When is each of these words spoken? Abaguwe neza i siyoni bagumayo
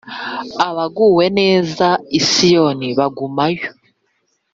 Abaguwe 0.67 1.25
neza 1.39 1.87
i 2.19 2.19
siyoni 2.29 2.87
bagumayo 2.97 3.69